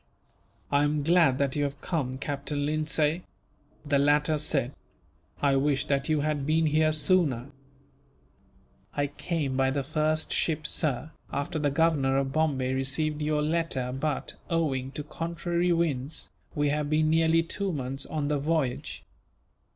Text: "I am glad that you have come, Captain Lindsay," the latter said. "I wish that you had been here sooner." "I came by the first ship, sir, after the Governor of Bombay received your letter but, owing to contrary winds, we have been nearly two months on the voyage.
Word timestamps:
"I 0.71 0.83
am 0.83 1.03
glad 1.03 1.37
that 1.37 1.55
you 1.55 1.63
have 1.63 1.79
come, 1.79 2.17
Captain 2.17 2.65
Lindsay," 2.65 3.21
the 3.85 3.99
latter 3.99 4.39
said. 4.39 4.73
"I 5.43 5.55
wish 5.55 5.85
that 5.85 6.09
you 6.09 6.21
had 6.21 6.43
been 6.43 6.65
here 6.65 6.91
sooner." 6.91 7.51
"I 8.95 9.05
came 9.05 9.55
by 9.55 9.69
the 9.69 9.83
first 9.83 10.33
ship, 10.33 10.65
sir, 10.65 11.11
after 11.31 11.59
the 11.59 11.69
Governor 11.69 12.17
of 12.17 12.33
Bombay 12.33 12.73
received 12.73 13.21
your 13.21 13.43
letter 13.43 13.91
but, 13.91 14.33
owing 14.49 14.89
to 14.93 15.03
contrary 15.03 15.71
winds, 15.71 16.31
we 16.55 16.69
have 16.69 16.89
been 16.89 17.11
nearly 17.11 17.43
two 17.43 17.71
months 17.71 18.07
on 18.07 18.27
the 18.27 18.39
voyage. 18.39 19.03